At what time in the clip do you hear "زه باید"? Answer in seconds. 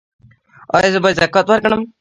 0.93-1.19